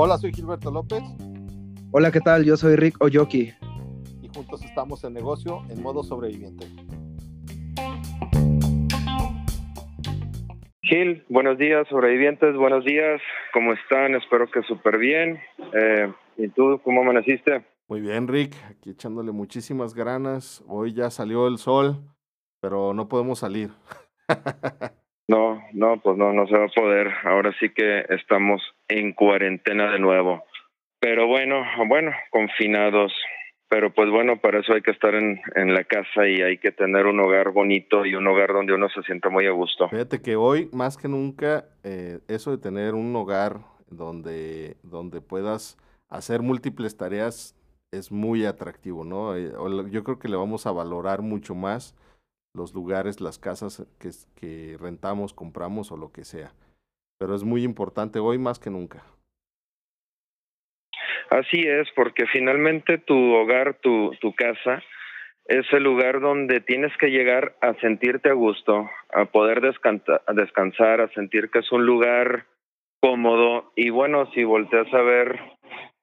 [0.00, 1.02] Hola, soy Gilberto López.
[1.90, 2.44] Hola, ¿qué tal?
[2.44, 3.52] Yo soy Rick Oyoki.
[4.22, 6.66] Y juntos estamos en negocio en modo sobreviviente.
[10.82, 13.20] Gil, buenos días, sobrevivientes, buenos días.
[13.52, 14.14] ¿Cómo están?
[14.14, 15.40] Espero que súper bien.
[15.74, 17.66] Eh, ¿Y tú, cómo amaneciste?
[17.88, 18.54] Muy bien, Rick.
[18.70, 20.62] Aquí echándole muchísimas ganas.
[20.68, 22.04] Hoy ya salió el sol,
[22.60, 23.70] pero no podemos salir.
[25.28, 27.08] No, no, pues no, no se va a poder.
[27.24, 30.44] Ahora sí que estamos en cuarentena de nuevo.
[31.00, 33.12] Pero bueno, bueno, confinados.
[33.68, 36.72] Pero pues bueno, para eso hay que estar en, en la casa y hay que
[36.72, 39.90] tener un hogar bonito y un hogar donde uno se sienta muy a gusto.
[39.90, 43.58] Fíjate que hoy, más que nunca, eh, eso de tener un hogar
[43.90, 45.76] donde, donde puedas
[46.08, 47.54] hacer múltiples tareas
[47.92, 49.36] es muy atractivo, ¿no?
[49.36, 49.52] Eh,
[49.90, 51.94] yo creo que le vamos a valorar mucho más
[52.58, 56.52] los lugares, las casas que, que rentamos, compramos o lo que sea.
[57.18, 59.02] Pero es muy importante hoy más que nunca.
[61.30, 64.82] Así es, porque finalmente tu hogar, tu, tu casa,
[65.48, 71.08] es el lugar donde tienes que llegar a sentirte a gusto, a poder descansar, a
[71.14, 72.46] sentir que es un lugar
[73.00, 75.38] cómodo y bueno, si volteas a ver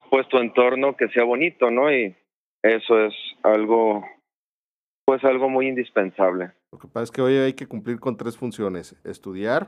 [0.10, 1.92] pues tu entorno que sea bonito, ¿no?
[1.92, 2.16] Y
[2.64, 4.04] eso es algo
[5.06, 6.52] pues algo muy indispensable.
[6.72, 9.68] Lo que pasa es que hoy hay que cumplir con tres funciones, estudiar,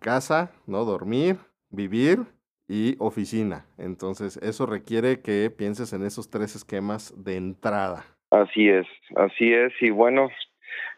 [0.00, 1.36] casa, no dormir,
[1.70, 2.20] vivir
[2.68, 3.66] y oficina.
[3.78, 8.04] Entonces, eso requiere que pienses en esos tres esquemas de entrada.
[8.30, 9.72] Así es, así es.
[9.80, 10.28] Y bueno,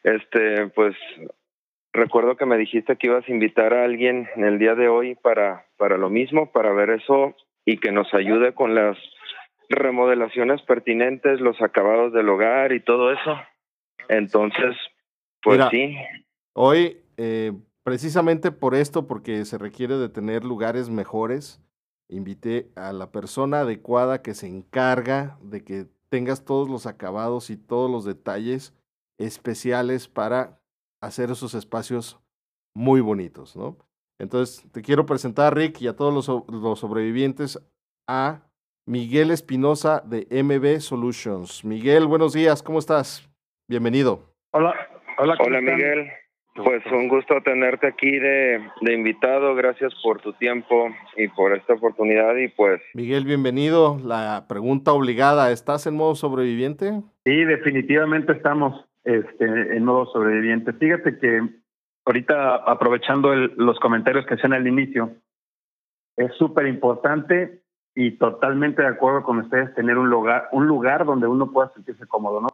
[0.04, 0.94] este, pues
[1.92, 5.14] recuerdo que me dijiste que ibas a invitar a alguien en el día de hoy
[5.16, 8.96] para, para lo mismo, para ver eso y que nos ayude con las
[9.68, 13.38] remodelaciones pertinentes, los acabados del hogar y todo eso.
[14.08, 14.76] Entonces,
[15.42, 15.96] pues sí.
[16.54, 17.52] Hoy, eh,
[17.84, 21.62] precisamente por esto, porque se requiere de tener lugares mejores,
[22.08, 27.56] invité a la persona adecuada que se encarga de que tengas todos los acabados y
[27.56, 28.74] todos los detalles
[29.18, 30.60] especiales para
[31.00, 32.18] hacer esos espacios
[32.74, 33.76] muy bonitos, ¿no?
[34.18, 37.60] Entonces, te quiero presentar, Rick, y a todos los, los sobrevivientes
[38.08, 38.42] a
[38.84, 41.64] Miguel Espinosa de MB Solutions.
[41.64, 43.27] Miguel, buenos días, ¿cómo estás?
[43.68, 44.20] Bienvenido.
[44.52, 44.74] Hola,
[45.18, 45.36] hola.
[45.44, 46.10] Hola Miguel.
[46.54, 49.54] Pues un gusto tenerte aquí de, de, invitado.
[49.54, 52.34] Gracias por tu tiempo y por esta oportunidad.
[52.36, 52.80] Y pues.
[52.94, 54.00] Miguel, bienvenido.
[54.02, 57.02] La pregunta obligada: ¿estás en modo sobreviviente?
[57.26, 60.72] Sí, definitivamente estamos este, en modo sobreviviente.
[60.72, 61.42] Fíjate que
[62.06, 65.10] ahorita, aprovechando los comentarios que hacían al inicio,
[66.16, 67.60] es súper importante
[67.94, 72.06] y totalmente de acuerdo con ustedes tener un lugar, un lugar donde uno pueda sentirse
[72.06, 72.48] cómodo, ¿no?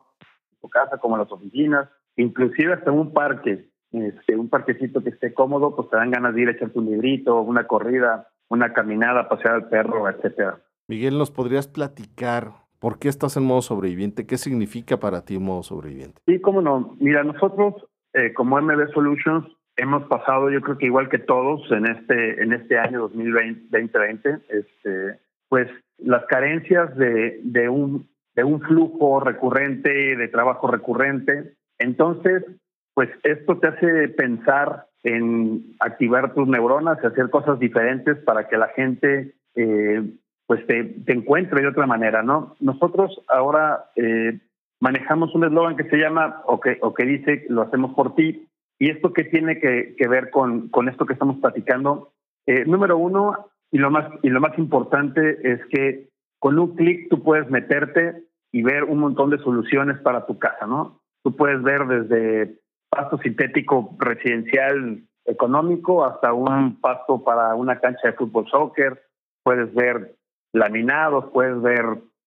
[0.69, 5.89] Casa como las oficinas, inclusive hasta un parque, este, un parquecito que esté cómodo, pues
[5.91, 9.69] te dan ganas de ir a echarte un librito, una corrida, una caminada, pasear al
[9.69, 10.59] perro, etcétera.
[10.89, 14.27] Miguel, ¿nos podrías platicar por qué estás en modo sobreviviente?
[14.27, 16.21] ¿Qué significa para ti modo sobreviviente?
[16.27, 16.97] Sí, cómo no.
[17.01, 17.75] Mira, nosotros
[18.13, 19.47] eh, como MB Solutions
[19.77, 25.19] hemos pasado, yo creo que igual que todos en este en este año 2020, este,
[25.49, 31.55] pues las carencias de, de un de un flujo recurrente, de trabajo recurrente.
[31.78, 32.45] Entonces,
[32.95, 38.56] pues esto te hace pensar en activar tus neuronas y hacer cosas diferentes para que
[38.56, 40.03] la gente eh,
[40.47, 42.56] pues te, te, encuentre de otra manera, ¿no?
[42.61, 44.39] Nosotros ahora eh,
[44.81, 48.47] manejamos un eslogan que se llama o que, o que dice lo hacemos por ti
[48.78, 52.12] y esto que tiene que, que ver con, con esto que estamos platicando.
[52.47, 56.09] Eh, número uno y lo más y lo más importante es que
[56.44, 58.22] con un clic tú puedes meterte
[58.53, 61.00] y ver un montón de soluciones para tu casa, ¿no?
[61.22, 62.59] Tú puedes ver desde
[62.91, 69.04] pasto sintético residencial económico hasta un pasto para una cancha de fútbol soccer,
[69.43, 70.16] puedes ver
[70.53, 71.87] laminados, puedes ver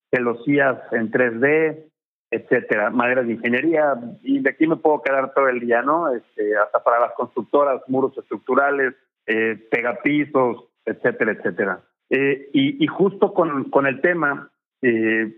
[0.09, 1.83] celosías en 3D,
[2.31, 6.11] etcétera, maderas de ingeniería, y de aquí me puedo quedar todo el día, ¿no?
[6.11, 8.95] Este, hasta para las constructoras, muros estructurales,
[9.27, 11.81] eh, pegapisos, etcétera, etcétera.
[12.09, 14.49] Eh, y, y, justo con, con el tema,
[14.81, 15.33] eh,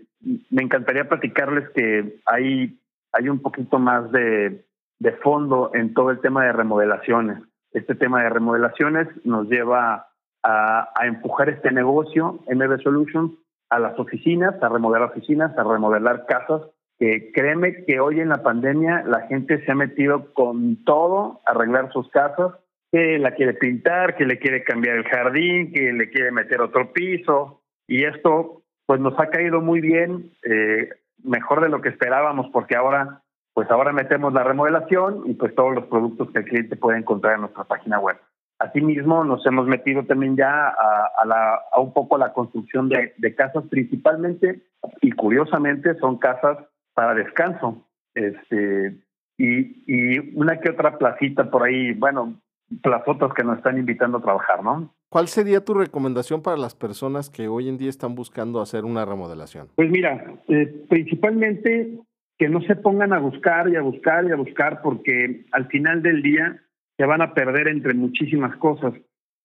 [0.50, 2.78] me encantaría platicarles que hay,
[3.12, 4.64] hay un poquito más de,
[4.98, 7.42] de fondo en todo el tema de remodelaciones.
[7.72, 10.08] Este tema de remodelaciones nos lleva
[10.42, 13.32] a, a empujar este negocio, MB Solutions,
[13.70, 16.62] a las oficinas, a remodelar oficinas, a remodelar casas.
[16.98, 21.52] Que créeme que hoy en la pandemia la gente se ha metido con todo a
[21.52, 22.52] arreglar sus casas,
[22.92, 26.92] que la quiere pintar, que le quiere cambiar el jardín, que le quiere meter otro
[26.92, 27.62] piso.
[27.86, 30.88] Y esto pues nos ha caído muy bien, eh,
[31.22, 33.22] mejor de lo que esperábamos, porque ahora,
[33.54, 37.34] pues ahora metemos la remodelación y pues todos los productos que el cliente puede encontrar
[37.34, 38.16] en nuestra página web.
[38.58, 43.34] Asimismo, nos hemos metido también ya a, la, a un poco la construcción de, de,
[43.34, 44.60] casas, principalmente
[45.00, 46.58] y curiosamente son casas
[46.92, 47.88] para descanso.
[48.14, 48.98] Este,
[49.38, 52.40] y, y una que otra placita por ahí, bueno,
[52.82, 54.94] plazotas que nos están invitando a trabajar, ¿no?
[55.08, 59.04] ¿Cuál sería tu recomendación para las personas que hoy en día están buscando hacer una
[59.04, 59.68] remodelación?
[59.74, 61.98] Pues mira, eh, principalmente
[62.38, 66.02] que no se pongan a buscar y a buscar y a buscar porque al final
[66.02, 66.62] del día
[66.96, 68.94] se van a perder entre muchísimas cosas.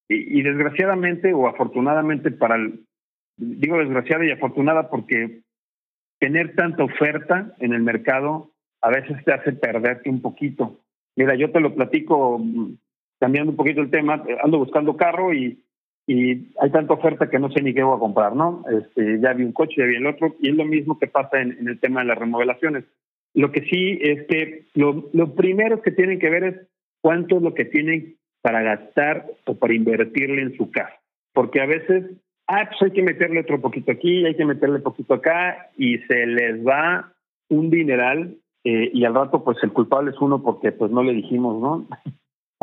[0.07, 2.86] Y, y desgraciadamente o afortunadamente para el,
[3.38, 5.42] digo desgraciada y afortunada porque
[6.19, 8.51] tener tanta oferta en el mercado
[8.81, 10.80] a veces te hace perderte un poquito.
[11.16, 12.39] Mira, yo te lo platico
[13.19, 15.62] cambiando un poquito el tema, eh, ando buscando carro y,
[16.07, 18.63] hay tanta oferta que no sé ni qué voy a comprar, ¿no?
[18.69, 21.41] Este, ya vi un coche, ya vi el otro, y es lo mismo que pasa
[21.41, 22.83] en, el tema de las remodelaciones.
[23.33, 26.56] Lo que sí es que lo, lo primero que tienen que ver es
[27.01, 30.94] cuánto es lo que tienen para gastar o para invertirle en su casa.
[31.33, 32.12] Porque a veces,
[32.45, 36.27] ah, pues hay que meterle otro poquito aquí, hay que meterle poquito acá, y se
[36.27, 37.12] les va
[37.50, 41.13] un dineral, eh, y al rato, pues el culpable es uno porque pues no le
[41.13, 41.88] dijimos, ¿no?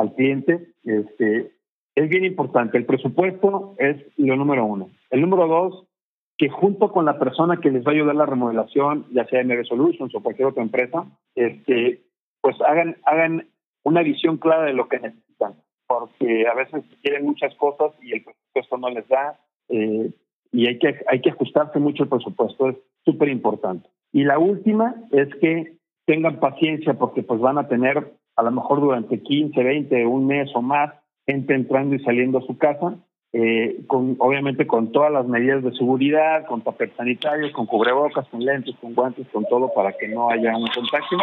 [0.03, 1.53] Al cliente, este,
[1.95, 2.77] es bien importante.
[2.77, 4.91] El presupuesto es lo número uno.
[5.11, 5.87] El número dos,
[6.37, 9.65] que junto con la persona que les va a ayudar la remodelación, ya sea MB
[9.65, 12.03] Solutions o cualquier otra empresa, este,
[12.41, 13.49] pues hagan, hagan
[13.85, 15.55] una visión clara de lo que necesitan,
[15.87, 19.39] porque a veces quieren muchas cosas y el presupuesto no les da,
[19.69, 20.11] eh,
[20.53, 23.89] y hay que, hay que ajustarse mucho el presupuesto, es súper importante.
[24.13, 28.81] Y la última es que tengan paciencia porque pues van a tener a lo mejor
[28.81, 30.93] durante 15, 20, un mes o más,
[31.27, 32.97] gente entrando y saliendo a su casa,
[33.33, 38.45] eh, con, obviamente con todas las medidas de seguridad, con tapete sanitarios, con cubrebocas, con
[38.45, 41.19] lentes, con guantes, con todo para que no haya un contagio.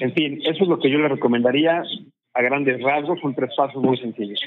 [0.00, 1.82] En fin, eso es lo que yo le recomendaría
[2.34, 4.40] a grandes rasgos, son tres pasos muy sencillos.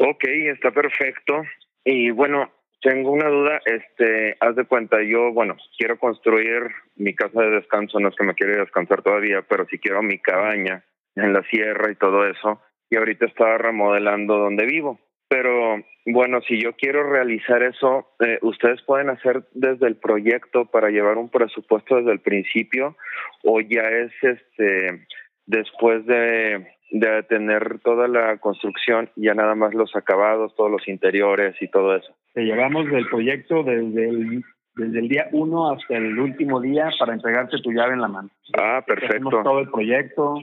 [0.00, 1.42] Ok, está perfecto.
[1.84, 2.50] Y bueno,
[2.84, 6.64] tengo una duda, este, haz de cuenta, yo, bueno, quiero construir
[6.96, 10.18] mi casa de descanso, no es que me quiera descansar todavía, pero si quiero mi
[10.18, 10.84] cabaña
[11.16, 12.60] en la sierra y todo eso,
[12.90, 15.00] y ahorita estaba remodelando donde vivo.
[15.28, 20.90] Pero bueno, si yo quiero realizar eso, eh, ustedes pueden hacer desde el proyecto para
[20.90, 22.98] llevar un presupuesto desde el principio
[23.44, 25.06] o ya es este
[25.46, 31.56] después de de tener toda la construcción, ya nada más los acabados, todos los interiores
[31.60, 32.14] y todo eso.
[32.34, 34.44] Te llevamos del proyecto desde el,
[34.76, 38.30] desde el día uno hasta el último día para entregarte tu llave en la mano.
[38.56, 39.16] Ah, perfecto.
[39.16, 40.36] Hacemos todo el proyecto,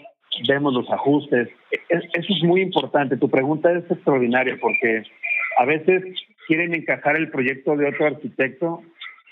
[0.50, 1.48] vemos los ajustes.
[1.88, 3.16] eso es muy importante.
[3.16, 5.04] Tu pregunta es extraordinaria porque
[5.58, 6.04] a veces
[6.48, 8.82] quieren encajar el proyecto de otro arquitecto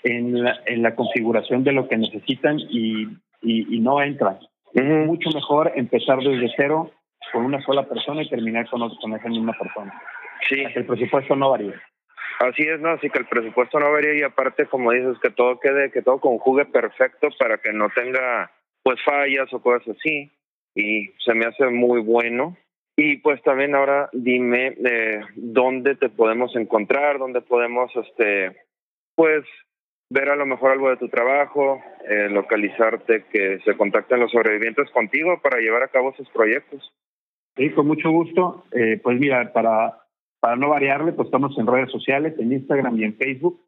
[0.04, 3.08] en la, en la configuración de lo que necesitan y,
[3.42, 4.38] y, no entran.
[4.72, 6.92] Es mucho mejor empezar desde cero
[7.32, 10.02] con una sola persona y terminar con, con esa misma persona.
[10.48, 10.64] Sí.
[10.74, 11.80] el presupuesto no varía.
[12.40, 15.60] Así es, no, así que el presupuesto no varía y aparte, como dices, que todo
[15.60, 18.50] quede, que todo conjugue perfecto para que no tenga
[18.82, 20.30] pues fallas o cosas así
[20.74, 22.56] y se me hace muy bueno.
[22.96, 28.56] Y pues también ahora dime eh, dónde te podemos encontrar, dónde podemos, este,
[29.14, 29.44] pues
[30.10, 34.90] ver a lo mejor algo de tu trabajo, eh, localizarte, que se contacten los sobrevivientes
[34.90, 36.92] contigo para llevar a cabo esos proyectos.
[37.56, 38.64] Sí, con mucho gusto.
[38.72, 39.98] Eh, pues mira, para,
[40.40, 43.60] para no variarle, pues estamos en redes sociales, en Instagram y en Facebook,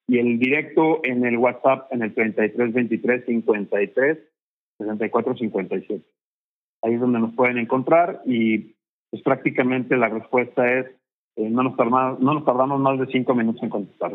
[0.08, 4.18] y el directo en el WhatsApp en el 33 23 53
[4.78, 6.04] 64 57.
[6.84, 8.76] Ahí es donde nos pueden encontrar y
[9.10, 10.86] pues prácticamente la respuesta es
[11.38, 14.12] eh, no nos tardamos no nos tardamos más de cinco minutos en contestar.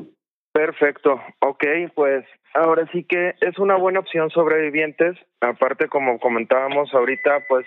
[0.52, 5.16] Perfecto, ok, pues ahora sí que es una buena opción sobrevivientes.
[5.40, 7.66] Aparte, como comentábamos ahorita, pues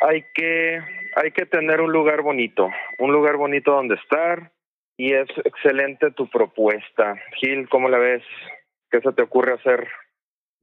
[0.00, 0.78] hay que
[1.16, 2.68] hay que tener un lugar bonito,
[2.98, 4.52] un lugar bonito donde estar,
[4.96, 7.16] y es excelente tu propuesta.
[7.40, 8.22] Gil, ¿cómo la ves?
[8.90, 9.88] ¿Qué se te ocurre hacer?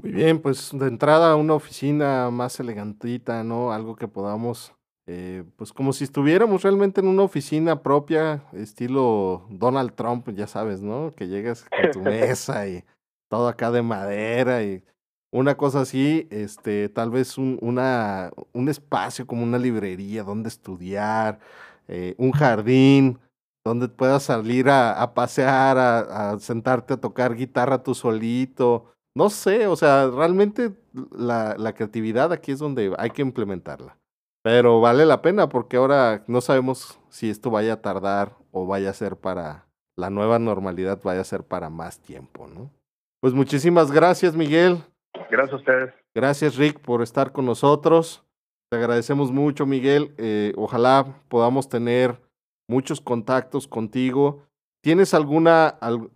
[0.01, 3.73] Muy bien, pues de entrada una oficina más elegantita, ¿no?
[3.73, 4.73] Algo que podamos,
[5.07, 10.81] eh, pues como si estuviéramos realmente en una oficina propia, estilo Donald Trump, ya sabes,
[10.81, 11.11] ¿no?
[11.11, 12.83] Que llegas con tu mesa y
[13.29, 14.83] todo acá de madera y
[15.31, 21.39] una cosa así, este, tal vez un, una, un espacio como una librería donde estudiar,
[21.87, 23.19] eh, un jardín,
[23.65, 29.75] donde puedas salir a, pasear, a, sentarte a tocar guitarra tú solito, no sé, o
[29.75, 30.73] sea, realmente
[31.11, 33.97] la, la creatividad aquí es donde hay que implementarla.
[34.41, 38.89] Pero vale la pena porque ahora no sabemos si esto vaya a tardar o vaya
[38.89, 42.71] a ser para la nueva normalidad, vaya a ser para más tiempo, ¿no?
[43.19, 44.77] Pues muchísimas gracias, Miguel.
[45.29, 45.93] Gracias a ustedes.
[46.15, 48.23] Gracias, Rick, por estar con nosotros.
[48.69, 50.13] Te agradecemos mucho, Miguel.
[50.17, 52.21] Eh, ojalá podamos tener
[52.69, 54.43] muchos contactos contigo.
[54.81, 55.67] ¿Tienes alguna,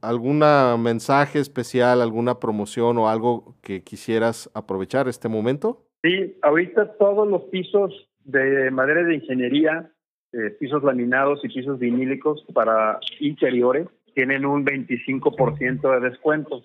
[0.02, 5.86] alguna mensaje especial, alguna promoción o algo que quisieras aprovechar este momento?
[6.02, 7.92] Sí, ahorita todos los pisos
[8.24, 9.92] de madera de ingeniería,
[10.32, 16.64] eh, pisos laminados y pisos vinílicos para interiores tienen un 25% de descuento.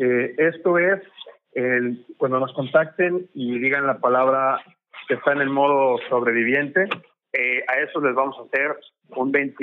[0.00, 1.00] Eh, esto es
[1.52, 4.60] el, cuando nos contacten y digan la palabra
[5.08, 6.88] que está en el modo sobreviviente,
[7.36, 8.76] eh, a eso les vamos a hacer
[9.14, 9.56] un 20,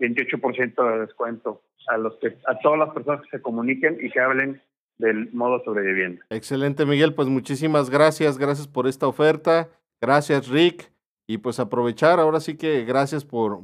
[0.00, 4.20] 28% de descuento a los que a todas las personas que se comuniquen y que
[4.20, 4.60] hablen
[4.98, 6.22] del modo sobreviviente.
[6.30, 7.14] Excelente, Miguel.
[7.14, 8.38] Pues muchísimas gracias.
[8.38, 9.68] Gracias por esta oferta.
[10.00, 10.90] Gracias, Rick.
[11.26, 13.60] Y pues aprovechar, ahora sí que gracias por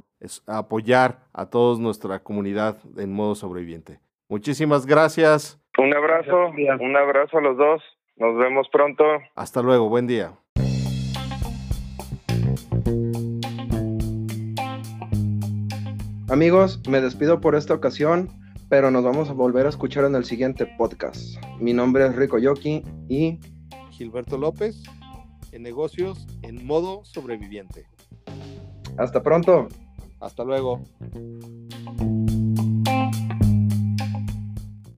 [0.47, 4.01] apoyar a toda nuestra comunidad en modo sobreviviente.
[4.29, 5.59] Muchísimas gracias.
[5.79, 7.83] Un abrazo, un abrazo a los dos.
[8.17, 9.05] Nos vemos pronto.
[9.35, 10.35] Hasta luego, buen día.
[16.35, 18.29] Amigos, me despido por esta ocasión,
[18.69, 21.37] pero nos vamos a volver a escuchar en el siguiente podcast.
[21.61, 23.39] Mi nombre es Rico Yoki y
[23.93, 24.83] Gilberto López
[25.53, 27.87] en negocios en modo sobreviviente.
[28.99, 29.69] Hasta pronto.
[30.19, 30.83] Hasta luego.